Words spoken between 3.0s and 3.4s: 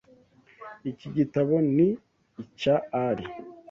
Ali.